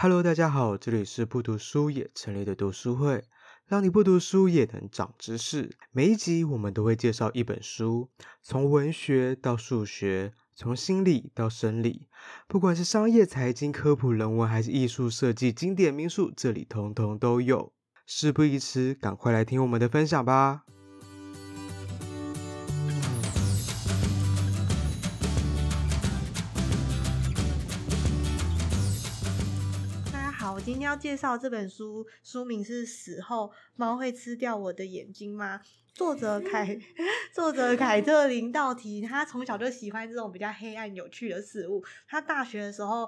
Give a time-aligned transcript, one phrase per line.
[0.00, 3.24] Hello，大家好，这里是不读书也成立的读书会，
[3.66, 5.76] 让你不读书也能长知识。
[5.90, 8.08] 每一集我们都会介绍一本书，
[8.40, 12.06] 从文学到数学，从心理到生理，
[12.46, 17.72] 不管是商业、财经、科普、人文，还是艺术设计、经典名著，这里通通都有。
[18.06, 20.62] 事不宜迟，赶快来听我们的分享吧。
[30.88, 35.58] 要介绍这本书，书名是《死后猫会吃掉我的眼睛吗》。
[35.92, 36.80] 作者凯，
[37.30, 41.84] 作者凯特琳道提，他从小就喜欢这种比较黑暗、有趣的事物。
[42.06, 43.06] 他大学的时候，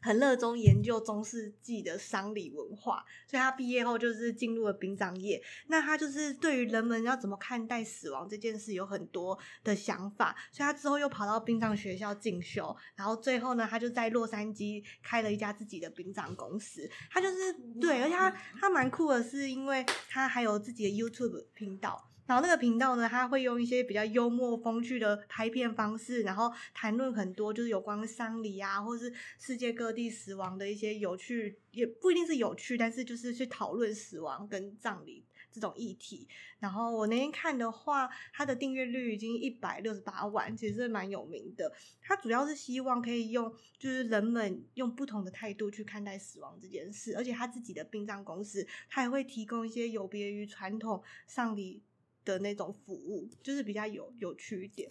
[0.00, 5.42] 很热衷研究中世纪的丧礼文化，所以他毕业后就是进入了殡葬业。
[5.68, 16.88] 那他就是对于人们要怎么看待死亡这件事有很多的想法，所以他之后又跑到殡葬学校进修，然后最后呢，他就在洛杉矶开了一家自己的殡葬公司。
[17.10, 18.30] 他就是对，而且他
[18.60, 22.09] 他蛮酷的是，因为他还有自己的 YouTube 频道。
[22.30, 36.28] 然后那个频道呢，他会用一些比较幽默风趣的拍片方式，然后谈论很多就是有关丧礼啊，或是世界各地死亡的一些有趣，也不一定是有趣，但是就是去讨论死亡跟葬礼这种议题。
[36.60, 41.72] 然后我那天看的话，他的订阅率已经一百六十八万，其实蛮有名的。
[42.00, 51.82] 他主要是希望可以用，就是人们用不同的态度去看待死亡这件事，而且他自己的殡葬公司，他也会提供一些有别于传统丧礼。
[52.30, 54.90] 的那种服务就是比较有有趣一点，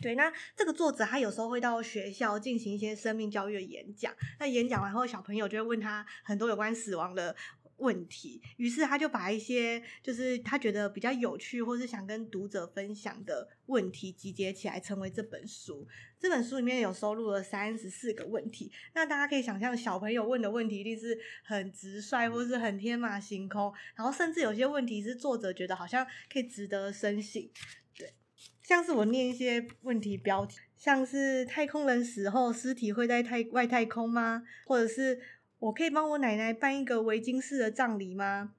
[0.00, 0.14] 对。
[0.14, 7.34] 那这个作者他有时候会到学校进行一些生命教育的演讲，那演讲完后，小朋友就会问他很多有关死亡的
[7.78, 15.86] 问题，于是他就把一些就是他觉得比较有趣或是想跟读者分享的问题集结起来，成为这本书。
[16.20, 27.40] 这本书里面有收录了三十四个问题，那大家可以想象，小朋友问的问题一定是很直率或是很天马行空，然后甚至有些问题是作者觉得好像可以值得深省。
[27.96, 28.12] 对，
[28.62, 34.42] 像是我念一些问题标题，像是太空人死后尸体会在太外太空吗？
[34.66, 35.20] 或者是
[35.58, 38.52] 我可以帮我奶奶办一个维京式的葬礼吗？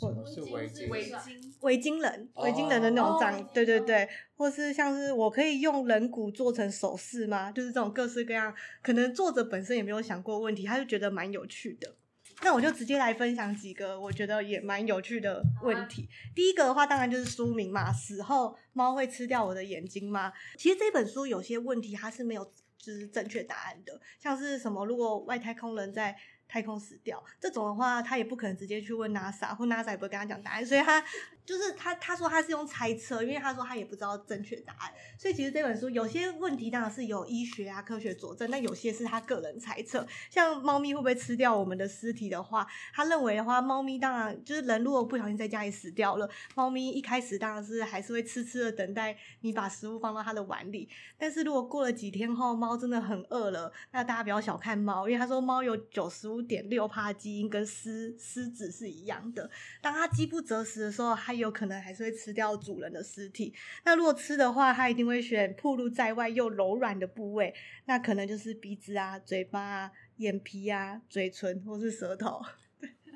[0.00, 7.50] 或者是维京维京维京人围巾人的那种葬礼，对对对，或是像是我可以用人骨做成首饰吗？
[7.50, 11.96] 就是这种各式各样，可能作者本身也没有想过问题，他就觉得蛮有趣的。
[12.44, 16.08] 那我就直接来分享几个我觉得也蛮有趣的问题。
[16.34, 20.32] 第一个的话，当然就是书名嘛，死后猫会吃掉我的眼睛吗？
[20.56, 22.48] 其实这本书有些问题它是没有
[22.82, 26.14] 就是正确答案的，像是什么如果外太空人在
[26.48, 31.02] 太空死掉这种的话，他也不可能直接去问 NASA，或 NASA 也不会跟他讲答案，所以他
[31.44, 40.06] 就是他他说他是用猜测，因为他说他也不知道正确答案，所以其实这本书有些问题当然是有医学啊科学佐证，但有些是他个人猜测。
[40.30, 50.88] 像猫咪会不会吃掉我们的尸体的话，他认为的话，猫咪当然就是人如果不小心在家里死掉了，猫咪一开始当然是还是会痴痴的等待你把食物放到它的碗里，
[51.18, 59.50] 但是如果过了几天后，猫真的很饿了，那大家不要小看猫，因为他说猫有九十五点六趴基因跟狮狮子是一样的。
[59.80, 63.54] 当它饥不择食的时候，它有可能还是会吃掉主人的尸体。
[63.84, 67.54] 那如果吃的话，它一定会选暴露在外又柔软的部位，
[67.86, 72.40] 那可能就是鼻子啊、嘴巴啊、眼皮啊、嘴唇或是舌头。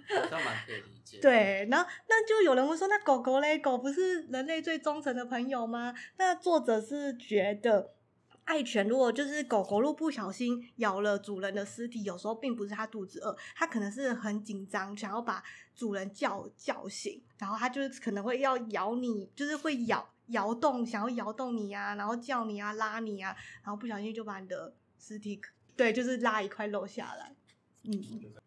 [0.08, 1.18] 这样蛮可以理解。
[1.20, 3.58] 对，然后那就有人会说，那狗狗嘞？
[3.58, 5.94] 狗不是人类最忠诚的朋友吗？
[6.18, 7.95] 那作者是觉得。
[8.46, 15.42] 爱犬如果就是狗狗，如果不小心咬了主人的尸体，有时候并不是它肚子饿，它可能是很紧张，想要把
[15.74, 25.40] 主人叫叫醒，然后它就是可能会要咬你，就是会咬摇动，想要摇动你啊，然后叫你啊，拉你啊，然后不小心就把你的尸体，
[25.76, 27.34] 对，就是拉一块肉下来，
[27.82, 27.92] 嗯，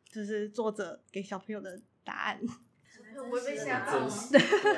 [0.09, 2.40] 就是作者给小朋友的答案。
[3.22, 4.09] 我被吓到了，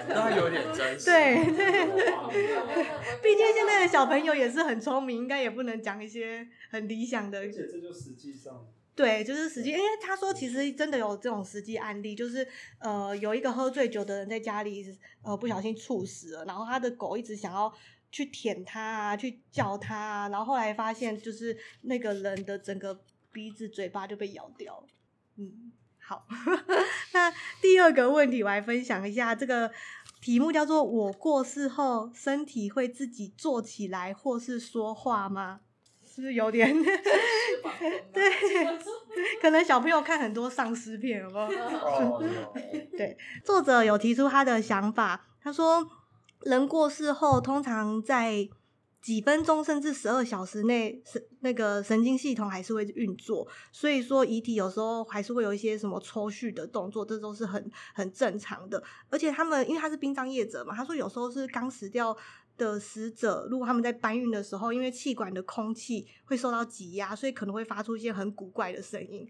[0.10, 1.06] 那有点真实。
[1.06, 1.86] 对 对，
[3.22, 7.40] 毕竟现在的小朋友也是很聪明，应该也不能讲一些很理想的。
[7.40, 8.66] 而且这就实际上，
[8.96, 12.48] 对，就是实际，因为他说其实真的有这种实际案例，就是
[12.80, 14.86] 呃有一个喝醉酒的人在家里
[15.24, 17.72] 呃不小心猝死了，然后他的狗一直想要
[18.12, 23.00] 去舔他啊，去叫他啊，然后后来发现就是那个人的整个
[23.32, 24.88] 鼻子、嘴巴就被咬掉了，
[25.38, 25.72] 嗯。
[26.04, 26.26] 好，
[27.14, 27.21] 那第
[27.82, 29.72] 二个问题我来分享一下，这个
[30.22, 35.62] 题目叫做“我过世后身体会自己坐起来或是说话吗？”
[36.14, 36.76] 是不是有点？
[38.12, 38.30] 对，
[39.42, 42.22] 可能小朋友看很多丧尸片，有没有？
[42.98, 45.88] 对，作者有提出他的想法，他说
[46.42, 48.50] 人过世后通常在
[49.02, 58.82] 几分钟甚至十二小时内，神那个神经系统还是会运作，所以说遗体有时候还是会有一些什么抽搐的动作，这都是很很正常的。
[59.10, 62.16] 而且他们因为他是殡葬业者嘛，他说有时候是刚死掉
[62.58, 69.28] 的死者，如果他们在搬运的时候，因为气管的空气会受到挤压，所以可能会发出一些很古怪的声音，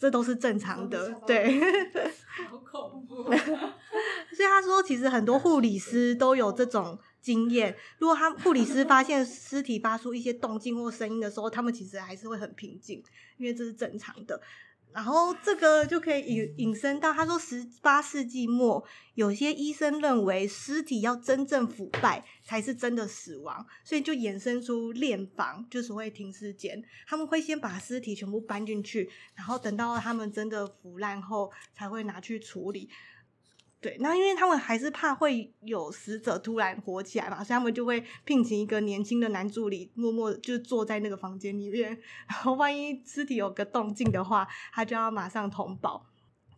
[0.00, 1.14] 这都是正常的。
[1.26, 1.60] 对，
[2.48, 3.22] 好恐怖。
[3.24, 6.98] 所以他说，其实很多护理师都有这种。
[7.22, 13.04] 经验，如果他护理师发现尸体发出一些动静或声音的时候，他们其实还是会很平静，
[13.36, 14.40] 因为这是正常的。
[14.92, 18.84] 然后这个就可以引引申到，他说十八世纪末，
[19.14, 32.88] 有些医生认为尸体要真正腐败才是真的死亡，所以就衍生出殓房，就是会停尸间，他们会先把尸体全部搬进去，然后等到他们真的腐烂后，才会拿去处理。
[33.80, 41.88] 对，那因为他们还是怕会有死者突然活起来嘛，所以他们就会聘请一个年轻的男助理，默默就坐在那个房间里面，
[42.28, 46.06] 然后万一尸体有个动静的话，他就要马上通报。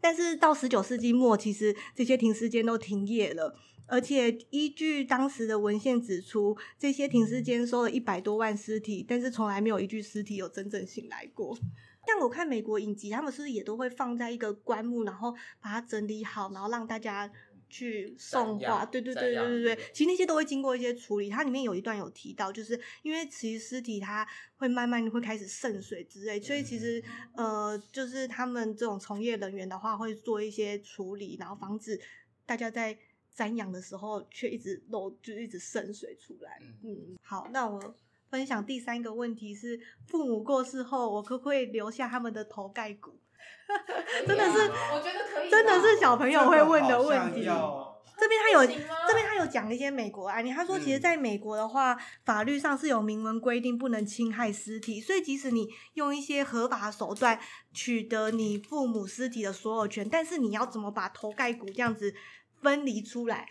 [0.01, 3.55] 但是到十九世纪末，其实这些停尸间都停业了，
[3.87, 11.57] 而且依据当时的文献指出，这些停尸间收了一百多万尸体，但是从来没有一具尸体有真正醒来过。
[12.05, 17.31] 但我看美国影集，他们是不是也都会放在一个棺木，然后把它整理好，然后让大家
[17.69, 18.85] 去送花？
[18.87, 21.31] 对对对对对对，其实那些都会经过一些处理。
[21.31, 24.27] 它里面有一段有提到，就是因为其实尸体它
[24.57, 27.03] 会慢慢会开始渗水之类，所以其实
[27.37, 32.01] 呃，就是他们这种从业人员的话会做一些处理，然后防止
[32.45, 32.99] 大家在
[33.35, 36.59] 瞻仰的时候却一直漏，就一直渗水出来。
[36.83, 37.95] 嗯，好，那我。
[38.33, 43.21] 分享第三个问题是，父母过世后，我可不可以留下他们的头盖骨？
[44.27, 47.45] 真的是，我觉得可以，真的是小朋友会问的问题。
[48.19, 50.51] 这边他有，这边他有讲一些美国案例。
[50.51, 51.95] 他说，其实在美国的话，
[52.25, 57.39] 法律上是有明文规定不能侵害尸体，所以即使你用一些合法手段
[57.75, 62.15] 取得你父母尸体的所有权，但是你要怎么把头盖骨这样子
[62.63, 63.47] 分离出来？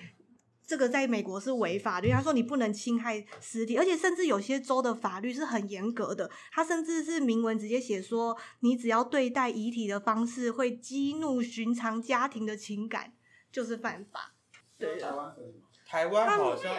[0.71, 13.11] 这个在美国是违法的，他说你不能侵害尸体，而且甚至有些州的法律是很严格的，他甚至是明文直接写说，你只要对待遗体的方式会激怒寻常家庭的情感，
[13.51, 14.33] 就是犯法。
[14.77, 15.67] 对，台湾可以吗？
[15.85, 16.73] 台湾好像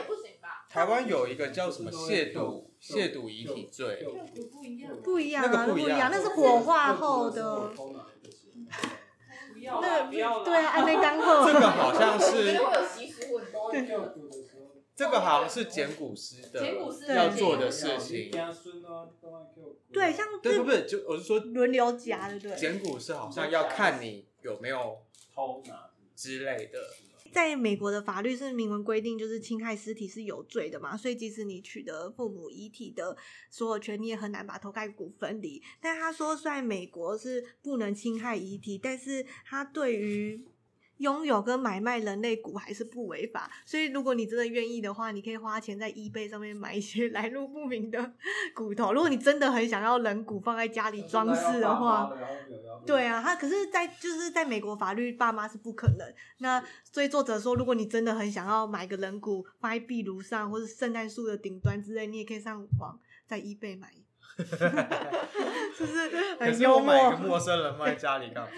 [0.71, 4.03] 台湾有一个叫什么亵渎亵渎遗体罪，
[4.51, 7.71] 不一样，不一样啊，不一样，那是火化后的。
[9.63, 10.11] 那
[10.45, 11.47] 对啊，安内干后。
[11.47, 12.59] 这个好像是。
[14.95, 16.63] 这个好像是剪骨师的
[17.15, 18.31] 要做的事情。
[19.91, 20.87] 对，像对不对？
[20.87, 22.57] 就我是说轮流夹，对不对？
[22.57, 24.99] 剪骨师好像要看你有没有
[25.35, 26.79] 偷拿之类的。
[27.33, 33.17] 在美国的法律是明文规定，就是侵害尸体是有罪的嘛，所以即使你取得父母遗体的
[33.51, 35.63] 所有权，你也很难把头盖骨分离。
[35.81, 40.45] 但他说，虽然美国是不能侵害遗体，但是他对于
[41.03, 48.13] 拥有跟买卖人类骨还是不违法，所以如果你真的愿意的话，你可以花钱在 eBay 上面买一些 来路不明的
[48.55, 48.93] 骨头。
[48.93, 52.11] 如果你真的很想要人骨放在家里装饰的话，
[52.87, 56.15] 对啊，他可是在就是在美国法律，爸妈是不可能。
[56.39, 63.89] 那所以作者说，如果你真的很想要买个人骨放在壁炉上，或是圣诞树的顶端之类，你也可以上网在 eBay 买，
[65.77, 66.87] 就是很幽默。
[66.87, 68.49] 买一个陌生人放在家里干嘛？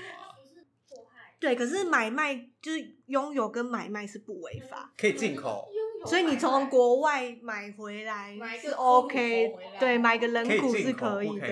[1.45, 5.69] 对，可是买卖就是拥有跟买卖是不违法，可以进口，
[6.07, 11.47] 所以你从国外买回来是 OK，对，买个人骨是可以的。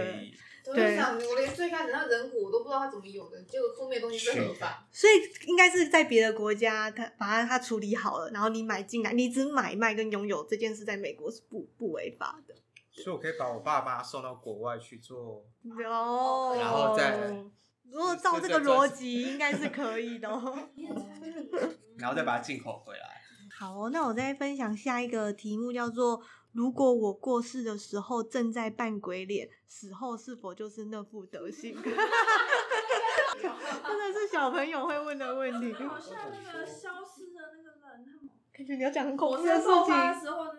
[0.65, 5.13] 对，我连最开始那人骨我都不知道他怎么有的，结果后面东西是合法，所以
[5.47, 12.55] 应该是在别的国家，他把它他处理好了，然后你买进来，你只买卖跟拥有这件事，在美国是不不违法的。
[12.93, 15.45] 所以我可以把我爸妈送到国外去做，
[15.87, 17.45] 哦，然后再。
[17.93, 20.29] 如果照这个逻辑，应该是可以的。
[21.99, 23.21] 然后再把它进口回来。
[23.59, 26.21] 好，那我再分享下一个题目，叫做：
[26.53, 31.77] 如果我过世的时候正在扮鬼脸，死后是否就是那副德行？
[31.83, 31.93] 真
[33.99, 35.73] 的是小朋友会问的问题。
[35.75, 37.52] 好像那个消失的。
[38.55, 39.73] 感觉你要讲很恐怖的事情。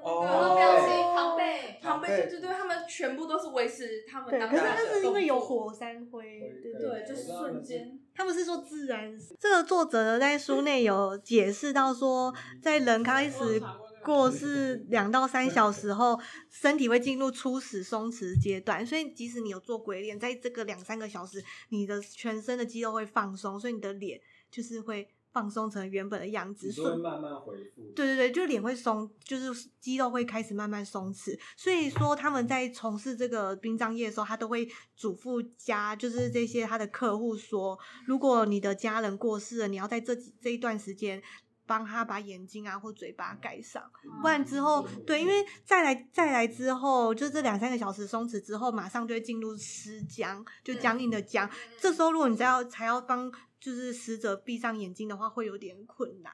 [0.02, 4.52] 哦，表情，唐贝，唐贝，对对对，他们全部都是维持他们当下的。
[4.52, 8.00] 可是那是因为有火山灰，对对，就是瞬间。
[8.16, 9.16] 他们是说自然。
[9.40, 13.62] 这个作者呢，在书内有解释到说，在人开始
[14.04, 16.20] 过世两到三小时后，
[16.50, 24.20] 身体会进入初始松弛阶段，所以即使你有做鬼脸，在这个两三个小时，你的全身的肌肉会放松，所以你的脸
[24.50, 25.08] 就是会。
[25.34, 27.82] 放松成原本的样子，所以慢慢恢复。
[27.96, 31.38] 对对对，就脸会松，就是肌肉会开始慢慢松弛。
[31.58, 41.22] 所以说他们在从事这个殡葬业的时候，他都会嘱咐家，就是这些他的客户说，如果你的家人过世了，你要在这这一段时间。
[41.66, 43.82] 帮他把眼睛啊或嘴巴盖上，
[44.22, 51.50] 不然之后对，因为再来再来之后，就这两三个小时松弛之后，马上就会进入尸僵，就僵硬的僵。
[51.80, 53.32] 这时候如果你再要才要帮
[53.64, 56.34] 就是死者闭上眼睛的话，会有点困难。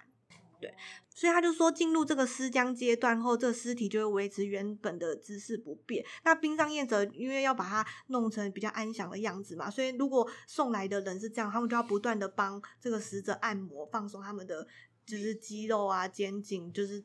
[0.60, 0.74] 对，
[1.14, 6.04] 所以他就说进入这个尸僵阶段后，这个尸体就会维持原本的姿势不变。
[6.24, 14.68] 那殡葬业者因为要把它弄成比较安详的样子嘛，所以如果送来的人是这样，他们就要不断的帮这个死者按摩放松他们的。
[15.06, 17.04] 就是肌肉啊，肩颈，就是，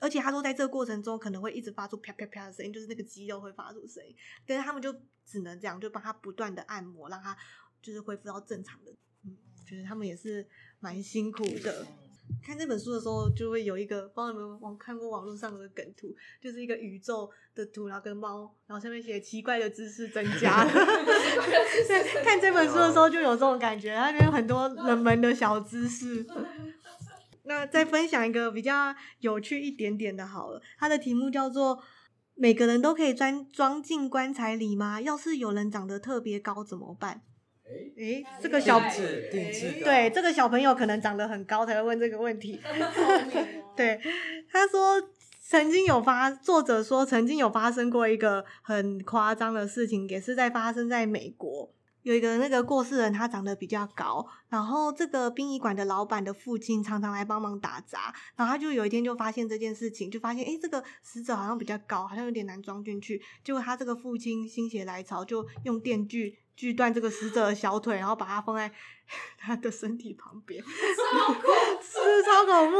[0.00, 4.90] 而且他说在这个过程中可能会一直发出啪啪啪的声音，就是那个肌肉会发出声音，但是他们就
[5.26, 7.36] 只能这样，就帮他不断的按摩，让他
[7.82, 8.96] 就是恢复到正常的。
[9.62, 10.46] 嗯，觉得他们也是
[10.80, 11.86] 蛮辛苦的。
[12.42, 20.64] 看这本书的时候，就会有一个，不知道你们有看过网络上的梗图，就是一个宇宙的图，然后跟猫，然后上面写奇怪的知识增加。
[20.64, 26.24] 对， 看这本书的时候就有这种感觉，它里面有很多冷门的小知识。
[27.44, 31.82] 那再分享一个比较有趣一点点的，好了，它的题目叫做
[32.34, 35.00] “每个人都可以装装进棺材里吗？
[35.00, 37.22] 要是有人长得特别高怎么办？”
[37.96, 38.80] 诶，这个小
[39.82, 42.60] 对这个小朋友可能长得很高才会问这个问题。
[43.76, 44.00] 对，
[44.50, 45.00] 他说
[45.40, 51.70] 曾经有发，作者说曾经有发生过一个很夸张的事情，也是在发生在美国。
[52.02, 68.70] 有一个那个过世人，他长得比较高，然后这个殡仪馆的老板的父亲常常来帮忙打杂，然后他就有一天就发现这件事情，就发现哎，这个死者好像比较高，好像有点难装进去，结果他这个父亲心血来潮，就用电锯锯断这个死者的小腿，然后把它放在
[69.40, 71.48] 他的身体旁边，超恐怖，
[71.82, 72.76] 是不是超恐怖？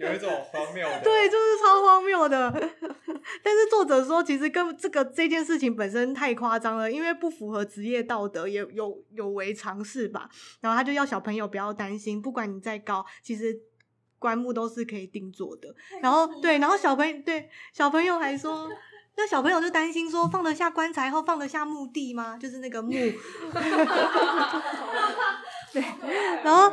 [0.00, 2.50] 有有一种荒谬的， 对，就是超荒谬的。
[3.40, 10.28] 但是作者说，其实跟这个这件事情本身太夸张了，因为不符合职业道德，也有有违常识吧。
[10.62, 13.54] 然后他就要小朋友不要担心，不管你再高，其实
[14.18, 15.68] 棺木都是可以定做的。
[16.00, 18.70] 然后对，然后小朋友对小朋友还说，
[19.16, 22.38] 那小朋友就担心说，放得下棺材后放得下墓地吗？
[22.38, 22.92] 就是那个墓。
[25.72, 25.82] 对，
[26.42, 26.72] 然后。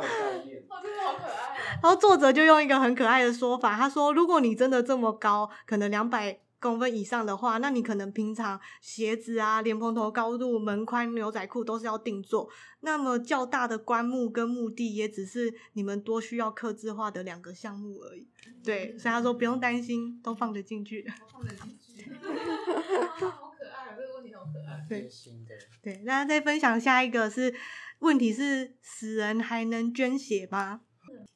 [1.82, 12.48] 然后作者就用一个很可爱的说法，他说：“如果你真的这么高，可能两百公分以上的话，那你可能平常鞋子啊、莲蓬头高度、门宽、牛仔裤都是要定做。
[12.80, 18.28] 那么较大的棺木跟墓地也只是你们多需要刻字化的两个项目而已。”
[18.62, 21.10] 对，所以他说不用担心，都放得进去。
[21.32, 23.96] 放得进去， 好可爱啊！
[23.96, 24.86] 这个问题好可爱。
[24.88, 25.08] 对，
[25.82, 27.54] 对，那再分享下一个是
[28.00, 30.82] 问题是：死人还能捐血吗？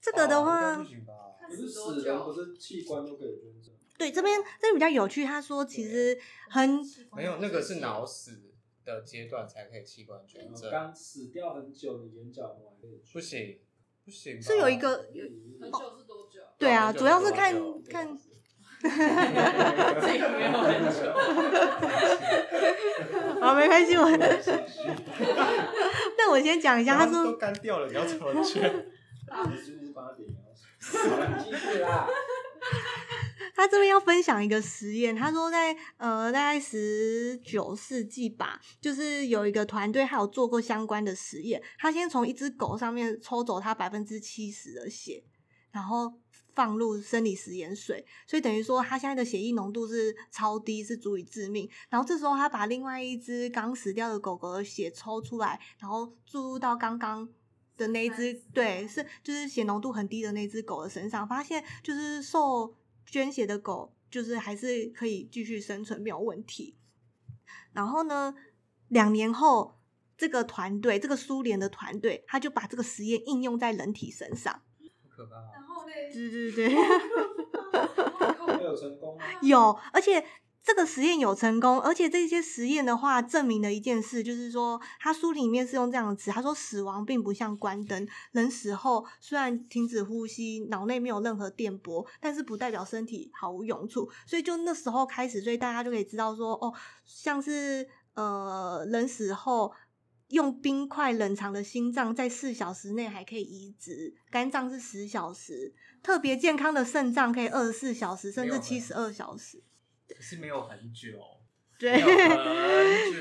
[0.00, 1.12] 这个的话，不行吧？
[1.48, 3.73] 不是死人，不是器官都可以捐赠。
[3.96, 5.24] 对，这边这边比较有趣。
[5.24, 6.18] 他说，其实
[6.50, 6.80] 很
[7.16, 8.42] 没有那个是脑死
[8.84, 10.68] 的阶段才可以器官捐赠。
[10.70, 13.12] 刚死掉很久的眼角膜可以捐。
[13.12, 13.58] 不行，
[14.04, 14.42] 不行。
[14.42, 15.06] 是有一个
[15.60, 16.40] 很久是多久？
[16.58, 17.54] 对啊，主要是看
[17.88, 18.18] 看。
[18.84, 18.90] 这
[20.18, 21.08] 个没有很久。
[23.40, 24.04] 好，没关系，我。
[26.18, 28.92] 那我先讲一下，他说都干掉了，你要怎么捐？
[33.54, 41.62] 他这边要分享一个实验，他说在呃大概十九世纪吧，就是有一个团队还有做过相关的实验。
[41.78, 45.22] 他先从一只狗上面抽走它百分之七十的血，
[45.70, 46.12] 然后
[46.54, 51.68] 放入生理食盐水，所以等于说他现在的血液浓度是超低，是足以致命。
[51.88, 57.28] 然后这时候他把另外一只刚死掉的狗狗的血抽出来，然后注入到刚刚。
[57.76, 62.72] 的那只对，是就是血浓度很低的那只狗的身上，发现就是受
[63.14, 66.74] 捐血的狗就是还是可以继续生存，没有问题。
[67.72, 68.34] 然后呢，
[68.88, 69.78] 两年后
[70.18, 74.62] 这个团队，这个苏联的团队，他就把这个实验应用在人体身上。
[75.08, 75.36] 可怕。
[75.54, 75.92] 然后呢？
[76.12, 76.74] 对对对。
[78.64, 79.22] 有成功吗？
[79.42, 80.26] 有，而且。
[80.64, 94.08] 这个实验有成功，而且这些实验的话证明了一件事，就是说他书里面是用这样的词，他说死亡并不像关灯，人死后虽然停止呼吸，脑内没有任何电波，但是不代表身体毫无用处。
[94.26, 96.72] 所以就那时候开始，所以大家就可以知道说，哦，
[97.04, 99.70] 像是呃人死后
[100.28, 109.62] 用冰块冷藏的心脏，在四小时内还可以移植，肝脏是十小时，特别健康的肾脏可以二十四小时，甚至七十二小时。
[110.08, 111.18] 可是没有很久，
[111.78, 112.00] 对，对，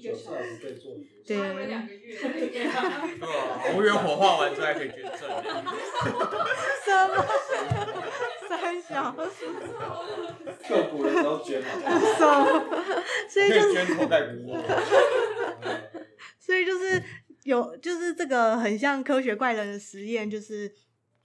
[0.00, 0.58] 个小时
[1.26, 3.04] 对，两个月，对啊，
[3.76, 5.28] 无缘火化完之后还可以捐赠。
[6.84, 7.26] 什么？
[8.48, 9.12] 三小？
[10.66, 11.68] 刻骨的时候捐嘛？
[12.16, 12.84] 什么？
[13.28, 14.56] 所以就是捐头盖骨。
[16.40, 17.02] 所以就是
[17.42, 20.74] 有，就是这个很像科学怪人的实验，就是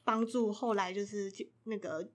[0.04, 1.32] 帮助后来就是
[1.64, 2.10] 那个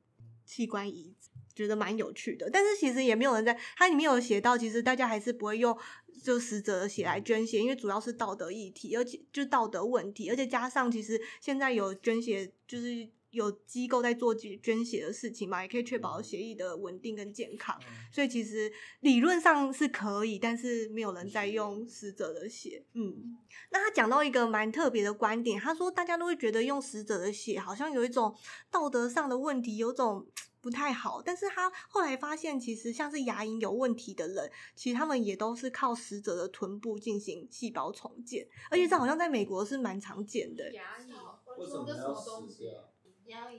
[0.44, 1.27] 器官移植。
[1.58, 5.76] 觉得蛮有趣的，但是其实也没有人在它里面有写到，其实大家还是不会用
[6.22, 17.76] 就死者的血来捐血，因为主要是道德议题，而且就是道德问题，而且加上其实现在有捐血，就是有机构在做捐血的事情嘛，也可以确保协议的稳定跟健康，
[18.12, 22.84] 所以其实理论上是可以，但是没有人在用死者的血。
[22.94, 23.36] 嗯，
[23.72, 28.32] 那他讲到一个蛮特别的观点，他说大家都会觉得用死者的血好像有一种
[28.70, 30.24] 道德上的问题，有种。
[30.60, 40.72] 不太好，但是他后来发现，其实像是牙龈有问题的人，其实他们也都是靠死者的臀部进行细胞重建，而且这好像在美国是蛮常见的。
[40.72, 41.12] 牙龈
[41.58, 42.70] 为什么要死掉？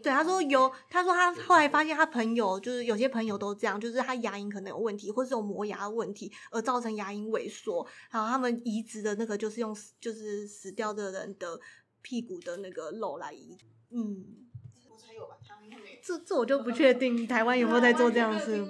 [0.01, 11.59] 对，他说有，他说他后来发现他朋友就是有些朋友都这样，就是他牙龈可能有问题，或是有磨牙的问题，而造成牙龈萎缩，然后他们移植的那个就是用就是死掉的人的
[12.01, 13.55] 屁股的那个肉来移，
[13.91, 14.48] 嗯。
[16.09, 18.65] 这这我就不确定台湾有没有在做这样的事。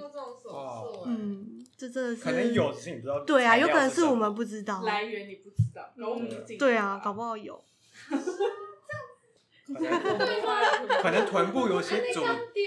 [1.06, 3.20] 嗯，这真的是可能有，只是你不知道。
[3.24, 4.82] 对啊，有可能是我们不知道。
[4.82, 5.90] 来源你不知道，
[6.58, 7.64] 对啊，搞不好有。
[9.70, 12.20] 可能臀部有些组，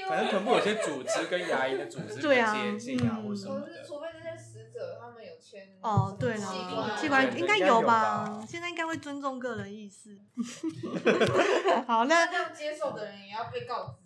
[0.08, 3.68] 可能臀部有些组织跟牙龈的组织比较接近啊，或什么的。
[3.86, 5.78] 除非那些死者他们有签。
[5.82, 8.42] 哦，对了，器官应该有吧？
[8.48, 10.18] 现在应该会尊重个人意识。
[11.86, 14.03] 好，那这样接受的人也要被告知。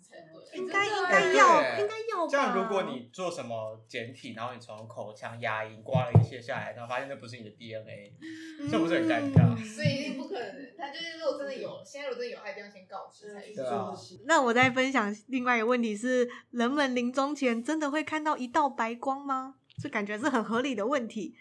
[0.54, 2.30] 应该应该要，应该要吧。
[2.30, 8.14] 这样，如果你做什么检体，然后你从口腔、牙龈刮了一些下来，然后发现那不是你的 DNA，
[8.70, 9.56] 这不是很尴尬？
[9.64, 10.74] 所以一定不可能。
[10.76, 13.42] 他就是如果真的有，现在如果真的有，他一定要先告知才
[13.94, 14.20] 行。
[14.24, 19.56] 那我再分享另外一个问题是：人们临终前真的会看到一道白光吗？
[19.82, 21.36] 这感觉是很合理的问题。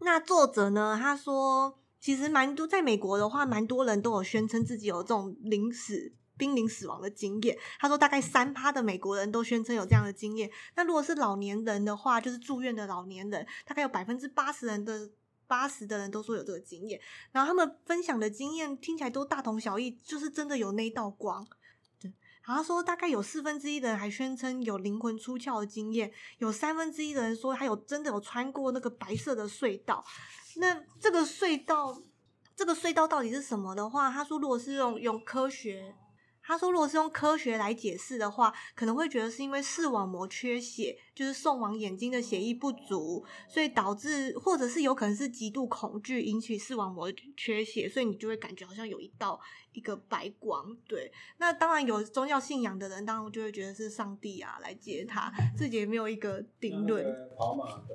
[0.00, 0.98] 那作者呢？
[1.00, 6.12] 他说，其实蛮多，在美国的话，蛮多人都有宣称自己有这种临死。
[6.38, 10.48] 濒临死亡的经验，他说大概三趴的美国人都宣称有这样的经验。
[10.76, 15.10] 那如果是老年人的话，就是住院的老年人，大概有百分之八十人的
[15.48, 17.00] 八十的人都说有这个经验。
[17.32, 21.44] 然后他们分享的经验听起来都大同小异，就是真的有那道光。
[22.00, 22.14] 对，
[22.46, 30.04] 然后他说大概有四分之一的人还宣称有灵魂出窍的经验，有三分之一的人说他有真的有穿过那个白色的隧道。
[30.56, 32.00] 那这个隧道，
[32.54, 35.96] 这个隧道到底是什么的话，他说如果是用用科学。
[36.48, 49.38] 他说，如果是用科学来解释的话，可能会觉得是因为视网膜缺血，就是送往眼睛的血液不足，所以导致，或者是有可能是极度恐惧引起视网膜缺血，所以你就会感觉好像有一道
[49.74, 50.74] 一个白光。
[50.88, 57.04] 对，那当然有宗教信仰的人，当然就会觉得是上帝啊来接他，自己也没有一个定论。
[57.36, 57.86] 跑马灯，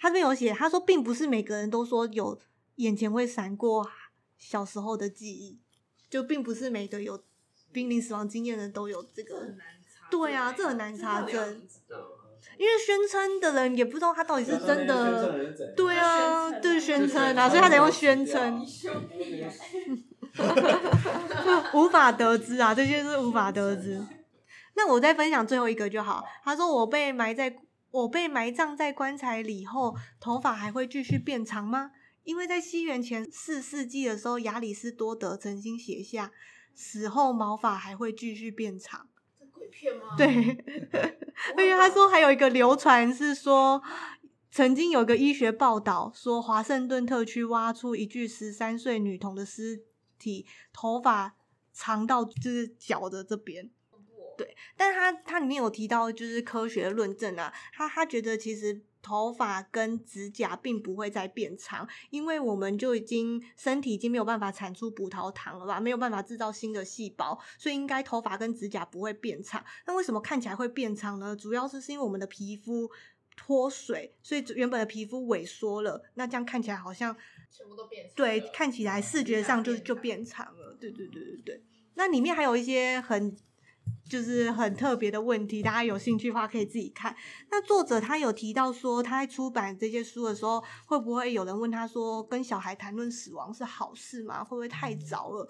[0.00, 2.36] 他这边有写，他说并不是每个人都说有
[2.74, 3.88] 眼前会闪过
[4.36, 5.60] 小时候的记忆，
[6.10, 7.22] 就并不是每个有。
[7.78, 9.40] 濒临死亡经验的都有这个，
[10.10, 11.62] 对啊，这很难查证，
[12.58, 18.66] 因为宣称的人也不知道他到底是真的，对啊，对宣称啊，所以他得用宣称，
[21.72, 24.04] 无法得知啊，这些是无法得知。
[24.74, 26.24] 那我再分享最后一个就好。
[26.42, 27.60] 他说我被埋在
[27.92, 31.92] 我被埋葬在棺材里后，头发还会继续变长吗？
[32.24, 36.32] 因为在西元前四世纪的时候，亚里士多德曾经写下。
[36.80, 40.14] 死后毛发还会继续变长，这鬼片吗？
[40.16, 40.28] 对，
[41.56, 43.82] 而且他说还有一个流传是说，
[44.52, 49.82] 曾经有个医学报道说，华盛顿特区挖出一具十三岁女童的尸
[50.20, 51.34] 体，头发
[51.72, 53.68] 长到就是脚的这边。
[54.36, 58.82] 对，但是他他里面有提到就是科学的论证啊，他他觉得其实。
[59.00, 69.64] 头发跟指甲并不会再变长，因为我们就已经身体已经没有办法产出葡萄糖了吧，没有办法制造新的细胞，所以应该头发跟指甲不会变长。
[69.86, 71.34] 那为什么看起来会变长呢？
[71.34, 72.90] 主要是是因为我们的皮肤
[73.36, 77.16] 脱水，所以原本的皮肤萎缩了，那这样看起来好像
[77.50, 78.14] 全部都变长。
[78.16, 80.76] 对，看起来视觉上就就变长了。
[80.78, 81.62] 对对对对对。
[81.94, 83.36] 那里面还有一些很。
[84.08, 87.14] 就是很特别的问题，大家有兴趣的话可以自己看。
[87.50, 94.42] 那作者他有提到说，他在出版这些书的时候，会不会有人问他说，跟小孩谈论死亡是好事吗？
[94.42, 95.48] 会不会太早了？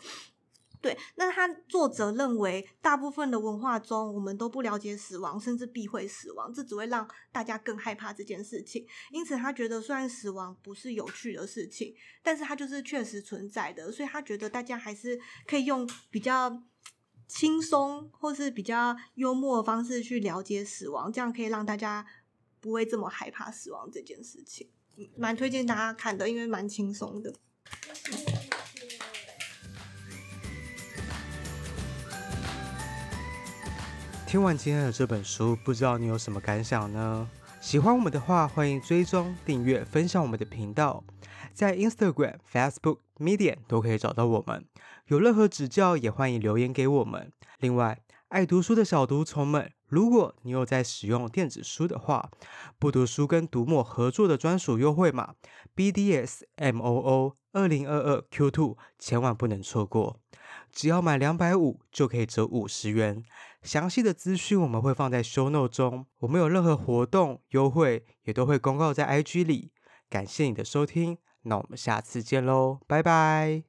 [0.81, 8.87] 对，那他作者认为，大部分的文化中，我们都不了解死亡，甚至避讳死亡，这只会让大家更害怕这件事情。
[9.11, 11.93] 因此，他觉得虽然死亡不是有趣的事情，
[12.23, 15.19] 但是它就是确实存在的，所以他觉得大家还是
[15.49, 16.63] 可以用比较
[17.29, 22.07] 轻松或是比较幽默的方式去了解死亡，这样可以让大家
[22.59, 24.71] 不会这么害怕死亡这件事情。
[25.15, 27.35] 蛮推荐大家看的，因为蛮轻松的。
[34.27, 37.29] 听完今天的这本书，不知道你有什么感想呢？
[37.61, 41.03] 喜欢我们的话，欢迎追踪、订阅、分享我们的频道，
[41.59, 44.65] 在 Instagram、Facebook、Medium 都可以找到我们。
[45.09, 47.33] 有任何指教，也欢迎留言给我们。
[47.59, 52.31] 另外，爱读书的小读虫们，如果你有在使用电子书的话，
[52.79, 55.35] 不读书跟读墨合作的专属优惠码
[55.75, 60.21] BDSMOO 二零二二 Q two，千万不能错过。
[60.71, 63.25] 只要买两百五就可以折五十元。
[63.65, 66.07] 详细的资讯我们会放在 show note 中。
[66.21, 69.73] 我们有任何活动优惠，也都会公告在 IG 里。
[70.09, 73.63] 感谢你的收听，那我们下次见喽，拜拜。